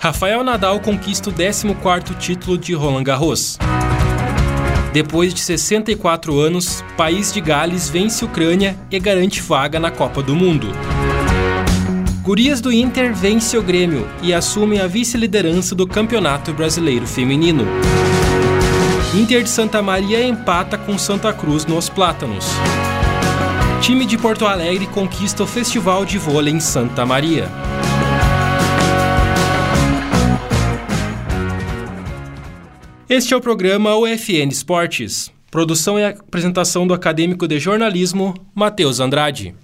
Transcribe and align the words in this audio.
Rafael 0.00 0.44
Nadal 0.44 0.78
conquista 0.78 1.28
o 1.28 1.32
14º 1.32 2.16
título 2.16 2.56
de 2.56 2.72
Roland 2.72 3.02
Garros. 3.02 3.58
Depois 4.92 5.34
de 5.34 5.40
64 5.40 6.38
anos, 6.38 6.84
país 6.96 7.32
de 7.32 7.40
Gales 7.40 7.88
vence 7.88 8.24
Ucrânia 8.24 8.78
e 8.90 8.98
garante 9.00 9.42
vaga 9.42 9.80
na 9.80 9.90
Copa 9.90 10.22
do 10.22 10.36
Mundo. 10.36 10.68
Gurias 12.22 12.60
do 12.60 12.72
Inter 12.72 13.12
vence 13.12 13.58
o 13.58 13.62
Grêmio 13.62 14.08
e 14.22 14.32
assume 14.32 14.80
a 14.80 14.86
vice-liderança 14.86 15.74
do 15.74 15.86
Campeonato 15.86 16.52
Brasileiro 16.52 17.06
Feminino. 17.06 17.64
Inter 19.14 19.42
de 19.42 19.50
Santa 19.50 19.82
Maria 19.82 20.24
empata 20.24 20.78
com 20.78 20.96
Santa 20.96 21.32
Cruz 21.32 21.66
nos 21.66 21.88
Plátanos. 21.88 22.46
Time 23.80 24.06
de 24.06 24.16
Porto 24.16 24.46
Alegre 24.46 24.86
conquista 24.86 25.42
o 25.42 25.46
Festival 25.46 26.04
de 26.04 26.18
Vôlei 26.18 26.54
em 26.54 26.60
Santa 26.60 27.04
Maria. 27.04 27.50
Este 33.10 33.32
é 33.32 33.36
o 33.38 33.40
programa 33.40 33.96
UFN 33.96 34.50
Esportes. 34.50 35.32
Produção 35.50 35.98
e 35.98 36.04
apresentação 36.04 36.86
do 36.86 36.92
acadêmico 36.92 37.48
de 37.48 37.58
jornalismo 37.58 38.34
Matheus 38.54 39.00
Andrade. 39.00 39.54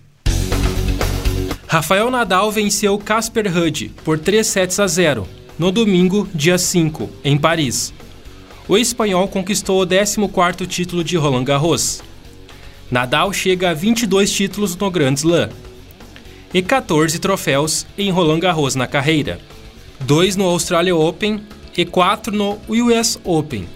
Rafael 1.68 2.10
Nadal 2.10 2.50
venceu 2.50 2.96
Casper 2.96 3.52
Ruud 3.52 3.92
por 4.02 4.18
3 4.18 4.46
sets 4.46 4.80
a 4.80 4.86
0 4.86 5.28
no 5.58 5.70
domingo, 5.70 6.26
dia 6.34 6.56
5, 6.56 7.10
em 7.22 7.36
Paris. 7.36 7.92
O 8.66 8.78
espanhol 8.78 9.28
conquistou 9.28 9.82
o 9.82 9.86
14º 9.86 10.66
título 10.66 11.04
de 11.04 11.18
Roland 11.18 11.44
Garros. 11.44 12.02
Nadal 12.90 13.30
chega 13.30 13.72
a 13.72 13.74
22 13.74 14.32
títulos 14.32 14.74
no 14.74 14.90
Grand 14.90 15.16
Slam 15.16 15.50
e 16.54 16.62
14 16.62 17.18
troféus 17.18 17.86
em 17.98 18.10
Roland 18.10 18.40
Garros 18.40 18.74
na 18.74 18.86
carreira, 18.86 19.38
dois 20.00 20.34
no 20.34 20.44
Australia 20.44 20.96
Open 20.96 21.42
e 21.76 21.84
quatro 21.84 22.34
no 22.34 22.58
US 22.68 23.18
Open, 23.24 23.66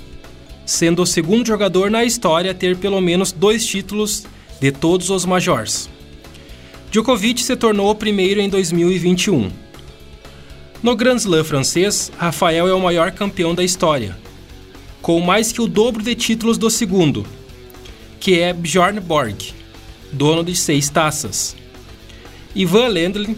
sendo 0.64 1.02
o 1.02 1.06
segundo 1.06 1.46
jogador 1.46 1.91
na 1.91 2.04
história 2.04 2.52
a 2.52 2.54
ter 2.54 2.77
pelo 2.77 3.00
menos 3.00 3.32
dois 3.32 3.66
títulos 3.66 4.24
de 4.60 4.70
todos 4.70 5.10
os 5.10 5.24
majors. 5.24 5.88
Djokovic 6.91 7.42
se 7.42 7.56
tornou 7.56 7.91
o 7.91 7.94
primeiro 7.94 8.41
em 8.41 8.48
2021. 8.48 9.50
No 10.82 10.94
Grand 10.94 11.16
Slam 11.16 11.44
francês, 11.44 12.10
Rafael 12.16 12.69
é 12.69 12.72
o 12.72 12.80
maior 12.80 13.10
campeão 13.10 13.54
da 13.54 13.64
história, 13.64 14.16
com 15.02 15.20
mais 15.20 15.50
que 15.50 15.60
o 15.60 15.66
dobro 15.66 16.02
de 16.02 16.14
títulos 16.14 16.56
do 16.56 16.70
segundo, 16.70 17.26
que 18.20 18.38
é 18.38 18.52
Bjorn 18.52 19.00
Borg, 19.00 19.52
dono 20.12 20.44
de 20.44 20.54
seis 20.54 20.88
taças. 20.88 21.56
Ivan 22.54 22.88
Lendl, 22.88 23.34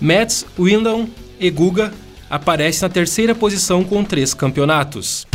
Mats 0.00 0.46
Windham 0.58 1.08
e 1.38 1.50
Guga 1.50 1.92
aparecem 2.28 2.82
na 2.82 2.88
terceira 2.88 3.34
posição 3.34 3.84
com 3.84 4.04
três 4.04 4.34
campeonatos. 4.34 5.26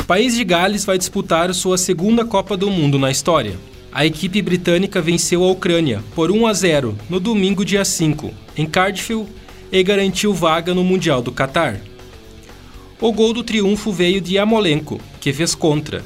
O 0.00 0.04
país 0.04 0.34
de 0.34 0.44
Gales 0.44 0.84
vai 0.84 0.96
disputar 0.96 1.52
sua 1.52 1.76
segunda 1.76 2.24
Copa 2.24 2.56
do 2.56 2.70
Mundo 2.70 2.98
na 2.98 3.10
história. 3.10 3.56
A 3.92 4.06
equipe 4.06 4.40
britânica 4.40 5.00
venceu 5.00 5.44
a 5.44 5.50
Ucrânia 5.50 6.02
por 6.14 6.30
1 6.30 6.46
a 6.46 6.52
0 6.52 6.98
no 7.08 7.20
domingo, 7.20 7.64
dia 7.64 7.84
5, 7.84 8.32
em 8.56 8.66
Cardiff 8.66 9.26
e 9.70 9.82
garantiu 9.82 10.32
vaga 10.32 10.74
no 10.74 10.84
Mundial 10.84 11.20
do 11.20 11.32
Catar. 11.32 11.80
O 13.00 13.12
gol 13.12 13.32
do 13.32 13.42
triunfo 13.42 13.92
veio 13.92 14.20
de 14.20 14.38
Amolenko, 14.38 15.00
que 15.20 15.32
fez 15.32 15.54
contra, 15.54 16.02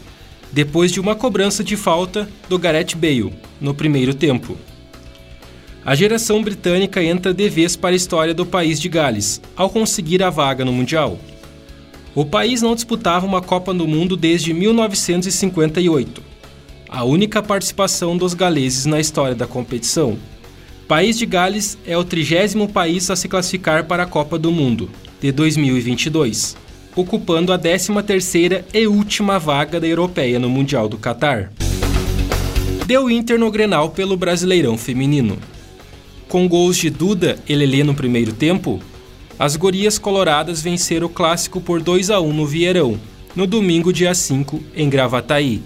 depois 0.52 0.92
de 0.92 1.00
uma 1.00 1.14
cobrança 1.14 1.64
de 1.64 1.76
falta 1.76 2.28
do 2.48 2.58
Gareth 2.58 2.94
Bale 2.96 3.32
no 3.60 3.72
primeiro 3.72 4.12
tempo. 4.12 4.58
A 5.84 5.94
geração 5.94 6.42
britânica 6.42 7.02
entra 7.02 7.34
de 7.34 7.48
vez 7.48 7.76
para 7.76 7.90
a 7.90 7.96
história 7.96 8.32
do 8.32 8.46
país 8.46 8.80
de 8.80 8.88
Gales, 8.88 9.40
ao 9.56 9.68
conseguir 9.68 10.22
a 10.22 10.30
vaga 10.30 10.64
no 10.64 10.72
Mundial. 10.72 11.18
O 12.14 12.24
país 12.24 12.62
não 12.62 12.74
disputava 12.74 13.26
uma 13.26 13.40
Copa 13.40 13.74
do 13.74 13.86
Mundo 13.86 14.16
desde 14.16 14.52
1958 14.52 16.32
a 16.92 17.04
única 17.04 17.42
participação 17.42 18.18
dos 18.18 18.34
galeses 18.34 18.84
na 18.84 19.00
história 19.00 19.34
da 19.34 19.46
competição. 19.46 20.18
País 20.86 21.16
de 21.16 21.24
Gales 21.24 21.78
é 21.86 21.96
o 21.96 22.04
trigésimo 22.04 22.68
país 22.68 23.10
a 23.10 23.16
se 23.16 23.28
classificar 23.28 23.86
para 23.86 24.02
a 24.02 24.06
Copa 24.06 24.38
do 24.38 24.52
Mundo, 24.52 24.90
de 25.18 25.32
2022, 25.32 26.54
ocupando 26.94 27.50
a 27.50 27.58
13ª 27.58 28.62
e 28.74 28.86
última 28.86 29.38
vaga 29.38 29.80
da 29.80 29.86
europeia 29.86 30.38
no 30.38 30.50
Mundial 30.50 30.86
do 30.86 30.98
Catar. 30.98 31.50
Deu 32.86 33.10
Inter 33.10 33.38
no 33.38 33.50
Grenal 33.50 33.88
pelo 33.88 34.14
Brasileirão 34.14 34.76
Feminino. 34.76 35.38
Com 36.32 36.48
gols 36.48 36.78
de 36.78 36.88
Duda 36.88 37.38
e 37.46 37.54
Lelê 37.54 37.84
no 37.84 37.94
primeiro 37.94 38.32
tempo, 38.32 38.80
as 39.38 39.54
gurias 39.54 39.98
coloradas 39.98 40.62
venceram 40.62 41.06
o 41.06 41.10
clássico 41.10 41.60
por 41.60 41.82
2 41.82 42.08
a 42.08 42.22
1 42.22 42.32
no 42.32 42.46
Vieirão, 42.46 42.98
no 43.36 43.46
domingo 43.46 43.92
dia 43.92 44.14
5, 44.14 44.58
em 44.74 44.88
Gravataí 44.88 45.62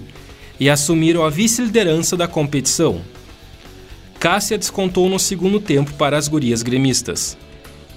e 0.59 0.69
assumiram 0.69 1.25
a 1.25 1.31
vice-liderança 1.31 2.17
da 2.17 2.27
competição. 2.27 3.01
Cássia 4.19 4.59
descontou 4.59 5.09
no 5.09 5.21
segundo 5.21 5.61
tempo 5.61 5.95
para 5.95 6.19
as 6.19 6.27
gurias 6.27 6.65
gremistas, 6.65 7.39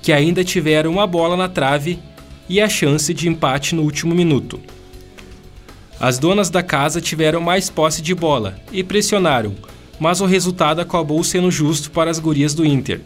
que 0.03 0.13
ainda 0.13 0.43
tiveram 0.43 0.91
uma 0.91 1.07
bola 1.07 1.35
na 1.35 1.49
trave 1.49 1.97
e 2.47 2.61
a 2.61 2.69
chance 2.69 3.11
de 3.15 3.27
empate 3.27 3.73
no 3.73 3.81
último 3.81 4.13
minuto. 4.13 4.59
As 5.99 6.19
donas 6.19 6.51
da 6.51 6.61
casa 6.61 7.01
tiveram 7.01 7.41
mais 7.41 7.67
posse 7.67 7.99
de 7.99 8.13
bola 8.13 8.59
e 8.71 8.83
pressionaram, 8.83 9.55
mas 9.99 10.21
o 10.21 10.25
resultado 10.25 10.79
acabou 10.79 11.23
sendo 11.23 11.51
justo 11.51 11.91
para 11.91 12.09
as 12.09 12.19
gurias 12.19 12.53
do 12.53 12.65
Inter, 12.65 13.01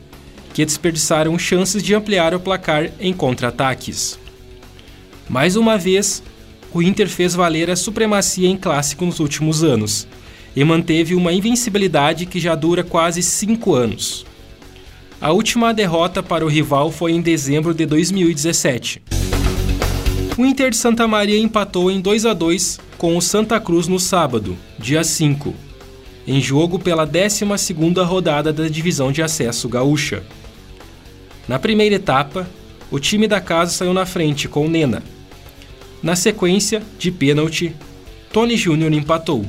que 0.54 0.64
desperdiçaram 0.64 1.38
chances 1.40 1.82
de 1.82 1.96
ampliar 1.96 2.34
o 2.36 2.40
placar 2.40 2.92
em 3.00 3.12
contra-ataques. 3.12 4.20
Mais 5.28 5.56
uma 5.56 5.78
vez, 5.78 6.22
o 6.74 6.82
Inter 6.82 7.10
fez 7.10 7.34
valer 7.34 7.70
a 7.70 7.76
supremacia 7.76 8.48
em 8.48 8.58
clássico 8.58 9.06
nos 9.06 9.20
últimos 9.20 9.64
anos 9.64 10.08
e 10.56 10.64
manteve 10.64 11.16
uma 11.16 11.34
invencibilidade 11.34 12.26
que 12.26 12.40
já 12.40 12.54
dura 12.54 12.84
quase 12.84 13.24
cinco 13.24 13.74
anos. 13.74 14.26
A 15.20 15.32
última 15.32 15.74
derrota 15.74 16.22
para 16.22 16.46
o 16.46 16.50
rival 16.50 16.92
foi 16.92 17.14
em 17.14 17.22
dezembro 17.22 17.74
de 17.74 17.86
2017. 17.86 19.02
O 20.38 20.46
Inter 20.46 20.72
de 20.72 20.78
Santa 20.78 21.08
Maria 21.08 21.38
empatou 21.38 21.90
em 21.90 22.02
2 22.02 22.26
a 22.26 22.34
2 22.34 22.80
com 22.98 23.16
o 23.16 23.22
Santa 23.22 23.60
Cruz 23.60 23.88
no 23.88 24.00
sábado, 24.00 24.58
dia 24.80 25.04
5, 25.04 25.54
em 26.28 26.42
jogo 26.42 26.80
pela 26.80 27.06
12ª 27.06 28.06
rodada 28.06 28.54
da 28.54 28.68
divisão 28.68 29.12
de 29.12 29.22
acesso 29.22 29.68
gaúcha. 29.68 30.24
Na 31.48 31.60
primeira 31.60 31.96
etapa, 31.96 32.48
o 32.90 33.00
time 33.00 33.28
da 33.28 33.42
casa 33.42 33.72
saiu 33.72 33.94
na 33.94 34.06
frente 34.06 34.48
com 34.48 34.68
Nena, 34.68 35.04
na 36.04 36.18
sequência, 36.18 36.84
de 37.00 37.10
pênalti, 37.10 37.74
Tony 38.30 38.58
Júnior 38.58 38.92
empatou. 38.92 39.46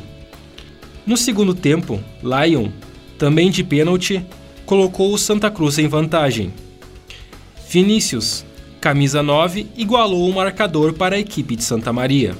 No 1.04 1.16
segundo 1.16 1.52
tempo, 1.52 2.00
Lyon, 2.22 2.68
também 3.18 3.50
de 3.50 3.64
pênalti, 3.64 4.24
colocou 4.64 5.12
o 5.12 5.18
Santa 5.18 5.50
Cruz 5.50 5.80
em 5.80 5.88
vantagem. 5.88 6.54
Vinícius, 7.68 8.46
camisa 8.80 9.20
9, 9.20 9.66
igualou 9.76 10.30
o 10.30 10.32
marcador 10.32 10.92
para 10.92 11.16
a 11.16 11.18
equipe 11.18 11.56
de 11.56 11.64
Santa 11.64 11.92
Maria. 11.92 12.36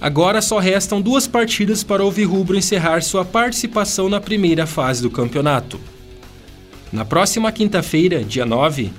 Agora 0.00 0.42
só 0.42 0.58
restam 0.58 1.00
duas 1.00 1.26
partidas 1.26 1.82
para 1.82 2.04
o 2.04 2.10
Virrubro 2.10 2.56
encerrar 2.56 3.02
sua 3.02 3.24
participação 3.24 4.08
na 4.08 4.20
primeira 4.20 4.66
fase 4.66 5.00
do 5.00 5.10
campeonato. 5.10 5.80
Na 6.92 7.04
próxima 7.04 7.50
quinta-feira, 7.50 8.22
dia 8.22 8.44
9, 8.44 8.92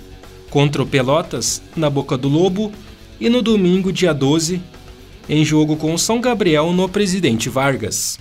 contra 0.50 0.82
o 0.82 0.88
Pelotas, 0.88 1.62
na 1.76 1.90
Boca 1.90 2.18
do 2.18 2.28
Lobo, 2.28 2.72
e 3.20 3.30
no 3.30 3.42
domingo, 3.42 3.94
dia 3.94 4.14
12, 4.14 4.62
em 5.30 5.46
jogo 5.46 5.76
com 5.76 5.94
o 5.94 6.00
São 6.00 6.20
Gabriel 6.20 6.74
no 6.74 6.90
Presidente 6.90 7.50
Vargas. 7.50 8.20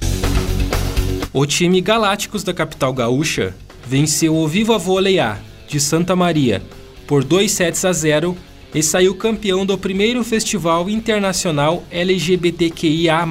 O 1.33 1.47
time 1.47 1.81
Galácticos 1.81 2.45
da 2.45 2.55
capital 2.55 2.93
gaúcha 2.93 3.55
venceu 3.87 4.37
o 4.37 4.47
Viva 4.47 4.79
Vôlei 4.79 5.19
A 5.19 5.39
de 5.67 5.81
Santa 5.81 6.15
Maria 6.15 6.63
por 7.07 7.25
2 7.25 7.51
sets 7.51 7.85
a 7.85 7.93
0 7.93 8.37
e 8.75 8.83
saiu 8.83 9.15
campeão 9.15 9.65
do 9.65 9.79
primeiro 9.79 10.25
Festival 10.25 10.91
Internacional 10.91 11.85
LGBTQIA+, 11.91 13.25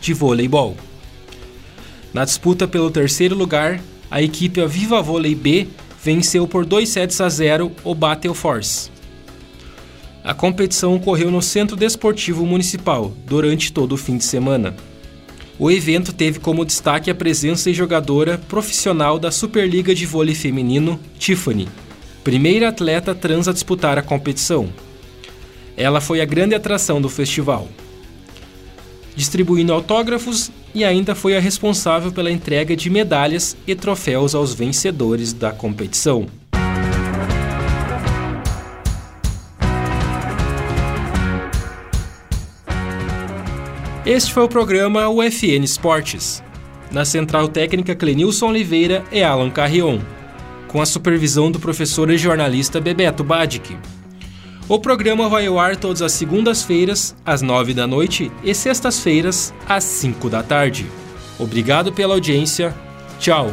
de 0.00 0.14
voleibol. 0.14 0.76
Na 2.14 2.24
disputa 2.24 2.66
pelo 2.66 2.90
terceiro 2.90 3.36
lugar, 3.36 3.80
a 4.10 4.22
equipe 4.22 4.60
Aviva 4.60 5.02
Vôlei 5.02 5.34
B 5.34 5.68
venceu 6.02 6.48
por 6.48 6.64
2 6.64 6.88
sets 6.88 7.20
a 7.20 7.28
0 7.28 7.70
o 7.84 7.94
Battle 7.94 8.34
Force. 8.34 8.90
A 10.24 10.34
competição 10.34 10.94
ocorreu 10.94 11.30
no 11.30 11.42
Centro 11.42 11.76
Desportivo 11.76 12.44
Municipal 12.44 13.12
durante 13.26 13.72
todo 13.72 13.92
o 13.92 13.96
fim 13.96 14.16
de 14.16 14.24
semana. 14.24 14.74
O 15.58 15.70
evento 15.70 16.12
teve 16.12 16.38
como 16.38 16.64
destaque 16.64 17.10
a 17.10 17.14
presença 17.14 17.70
e 17.70 17.74
jogadora 17.74 18.38
profissional 18.48 19.18
da 19.18 19.30
Superliga 19.30 19.94
de 19.94 20.06
Vôlei 20.06 20.34
Feminino, 20.34 20.98
Tiffany, 21.18 21.68
primeira 22.22 22.68
atleta 22.68 23.14
trans 23.14 23.48
a 23.48 23.52
disputar 23.52 23.98
a 23.98 24.02
competição. 24.02 24.68
Ela 25.76 26.00
foi 26.00 26.20
a 26.20 26.24
grande 26.24 26.54
atração 26.54 27.00
do 27.00 27.08
festival. 27.08 27.68
Distribuindo 29.16 29.72
autógrafos 29.72 30.50
e 30.74 30.84
ainda 30.84 31.14
foi 31.14 31.36
a 31.36 31.40
responsável 31.40 32.12
pela 32.12 32.30
entrega 32.30 32.76
de 32.76 32.90
medalhas 32.90 33.56
e 33.66 33.74
troféus 33.74 34.34
aos 34.34 34.54
vencedores 34.54 35.32
da 35.32 35.50
competição. 35.50 36.26
Este 44.04 44.32
foi 44.32 44.42
o 44.44 44.48
programa 44.48 45.08
UFN 45.08 45.62
Esportes. 45.62 46.42
Na 46.90 47.04
central 47.04 47.48
técnica 47.48 47.94
Clenilson 47.94 48.48
Oliveira 48.48 49.04
e 49.12 49.22
Alan 49.22 49.50
Carrion, 49.50 50.00
com 50.70 50.80
a 50.80 50.86
supervisão 50.86 51.50
do 51.50 51.58
professor 51.58 52.08
e 52.10 52.16
jornalista 52.16 52.80
Bebeto 52.80 53.24
Badic. 53.24 53.76
O 54.68 54.78
programa 54.78 55.28
vai 55.28 55.46
ao 55.46 55.58
ar 55.58 55.76
todas 55.76 56.00
as 56.00 56.12
segundas-feiras, 56.12 57.14
às 57.26 57.42
nove 57.42 57.74
da 57.74 57.88
noite, 57.88 58.30
e 58.44 58.54
sextas-feiras, 58.54 59.52
às 59.68 59.82
cinco 59.82 60.30
da 60.30 60.44
tarde. 60.44 60.86
Obrigado 61.40 61.92
pela 61.92 62.14
audiência. 62.14 62.72
Tchau! 63.18 63.50